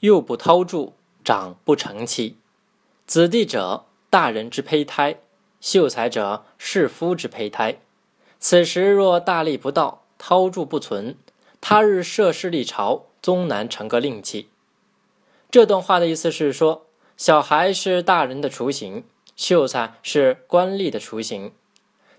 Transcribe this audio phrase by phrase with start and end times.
[0.00, 0.94] 幼不掏柱，
[1.24, 2.36] 长不成器。
[3.06, 5.16] 子弟者，大人之胚胎；
[5.60, 7.80] 秀才者，士夫之胚胎。
[8.38, 11.16] 此时若大力不到，掏柱不存，
[11.60, 14.48] 他日涉世立朝，终难成个令器。
[15.50, 16.86] 这段话的意思是说，
[17.16, 19.04] 小孩是大人的雏形，
[19.36, 21.52] 秀才是官吏的雏形。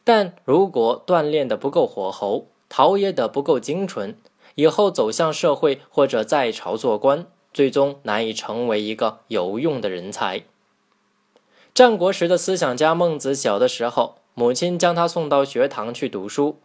[0.03, 4.17] 但如果锻炼的不够火候，陶冶的不够精纯，
[4.55, 10.43] 以后走向社会或者在朝做官，最终难以成为一个有用的人才。
[11.73, 16.59] 战国时的思想家孟子小的时候，母亲将他送到学堂去读书。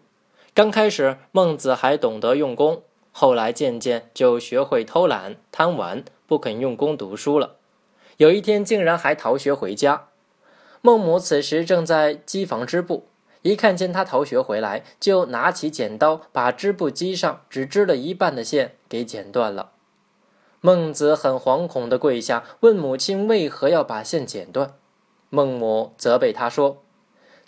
[0.52, 7.55] 刚开始，孟子还懂得用功，后来渐渐就学会偷懒、贪玩，不肯用功读书了。
[8.16, 10.09] 有一天，竟然还逃学回家。
[10.83, 13.06] 孟母此时正在机房织布。
[13.42, 19.70] 一看见他逃学回来，就拿起剪刀，把织布机上只织了一半的线给剪断了。
[20.62, 24.75] 孟子很惶恐地跪下，问母亲为何要把线剪断。
[25.30, 26.83] 孟母责备他说：“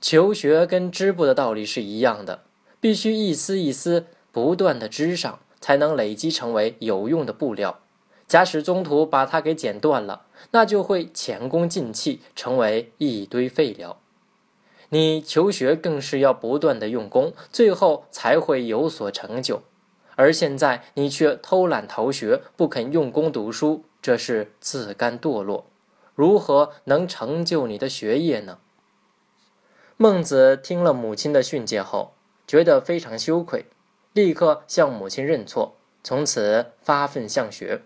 [0.01, 2.45] 求学跟织布的道理是一样的，
[2.81, 7.81] 必须一丝一丝不断地织上，才能累积成为有用的布料。
[8.27, 13.99] 假使中途把它给剪断了，那就会前功尽弃，成为一堆废料。”
[14.89, 19.63] 你求学更是要不断的用功，最后才会有所成就。
[20.17, 25.67] 而现在你却偷懒逃学，不肯用功读书，这是自甘堕落，
[26.15, 28.59] 如何能成就你的学业呢？
[29.97, 32.15] 孟子听了母亲的训诫后，
[32.47, 33.67] 觉得非常羞愧，
[34.13, 37.83] 立刻向母亲认错，从此发奋向学。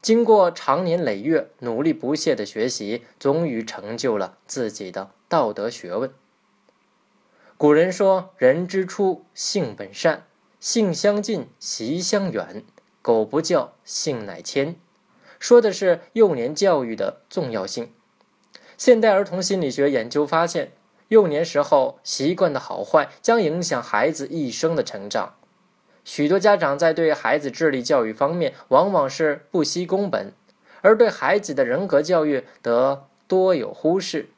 [0.00, 5.10] 经过长年累月努力不懈的学习，终于成就了自己的。
[5.28, 6.10] 道德学问。
[7.58, 10.26] 古人说：“人之初，性本善，
[10.60, 12.64] 性相近，习相远。
[13.00, 14.76] 苟不教，性乃迁。”
[15.38, 17.92] 说的是幼年教育的重要性。
[18.76, 20.72] 现代儿童心理学研究发现，
[21.08, 25.36] 幼年时候习惯的好坏将影响孩子一生的成长。
[26.04, 30.32] 许多家长在对孩子智力教育方面，往往是不惜工本，
[30.80, 34.30] 而对孩子的人格教育则多有忽视。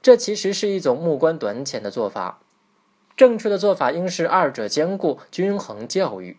[0.00, 2.41] 这其实是一种目光短浅的做法，
[3.22, 6.38] 正确的做法应是二者兼顾，均衡教育。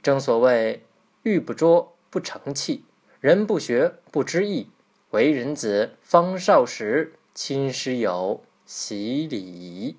[0.00, 0.84] 正所谓
[1.24, 2.84] “玉不琢不成器，
[3.18, 4.70] 人不学不知义。
[5.10, 9.96] 为人子方少时，亲师友习礼仪。”